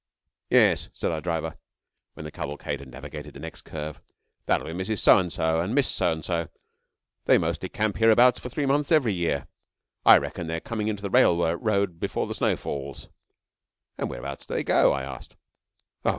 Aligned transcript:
'Yes,' 0.49 0.89
said 0.95 1.11
our 1.11 1.21
driver, 1.21 1.53
when 2.15 2.23
the 2.23 2.31
cavalcade 2.31 2.79
had 2.79 2.89
navigated 2.89 3.35
the 3.35 3.39
next 3.39 3.61
curve,' 3.61 4.01
that'll 4.47 4.65
be 4.65 4.73
Mrs. 4.73 4.97
So 4.97 5.19
and 5.19 5.31
So 5.31 5.61
and 5.61 5.75
Miss 5.75 5.87
So 5.87 6.11
and 6.11 6.25
So. 6.25 6.47
They 7.25 7.37
mostly 7.37 7.69
camp 7.69 7.97
hereabout 7.97 8.39
for 8.39 8.49
three 8.49 8.65
months 8.65 8.91
every 8.91 9.13
year. 9.13 9.45
I 10.03 10.17
reckon 10.17 10.47
they're 10.47 10.59
coming 10.59 10.87
in 10.87 10.95
to 10.95 11.03
the 11.03 11.11
railroad 11.11 11.99
before 11.99 12.25
the 12.25 12.33
snow 12.33 12.57
falls.' 12.57 13.09
'And 13.99 14.09
whereabout 14.09 14.39
do 14.39 14.51
they 14.55 14.63
go?' 14.63 14.91
I 14.91 15.03
asked. 15.03 15.35